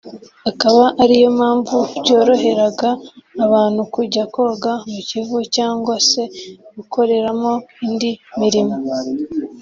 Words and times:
akaba 0.49 0.85
ariyo 1.03 1.29
mpamvu 1.37 1.75
byoroheraga 2.01 2.89
abantu 3.45 3.81
kujya 3.93 4.23
koga 4.33 4.73
mu 4.91 5.01
Kivu 5.09 5.37
cyangwa 5.55 5.95
se 6.09 6.21
gukoreramo 6.75 7.53
indi 7.87 8.11
mirimo 8.41 8.75